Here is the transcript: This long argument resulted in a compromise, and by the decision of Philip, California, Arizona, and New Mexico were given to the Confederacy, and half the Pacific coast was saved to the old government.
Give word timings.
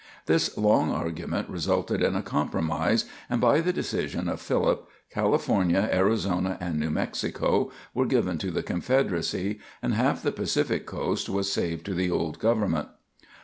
This 0.25 0.57
long 0.57 0.89
argument 0.91 1.47
resulted 1.47 2.01
in 2.01 2.15
a 2.15 2.23
compromise, 2.23 3.05
and 3.29 3.39
by 3.39 3.61
the 3.61 3.71
decision 3.71 4.27
of 4.27 4.41
Philip, 4.41 4.89
California, 5.11 5.87
Arizona, 5.93 6.57
and 6.59 6.79
New 6.79 6.89
Mexico 6.89 7.71
were 7.93 8.07
given 8.07 8.39
to 8.39 8.49
the 8.49 8.63
Confederacy, 8.63 9.59
and 9.79 9.93
half 9.93 10.23
the 10.23 10.31
Pacific 10.31 10.87
coast 10.87 11.29
was 11.29 11.51
saved 11.53 11.85
to 11.85 11.93
the 11.93 12.09
old 12.09 12.39
government. 12.39 12.87